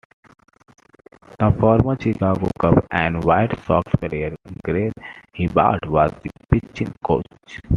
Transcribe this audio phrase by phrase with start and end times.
[1.37, 4.91] The former Chicago Cubs and White Sox player Greg
[5.35, 7.61] Hibbard was the pitching coach.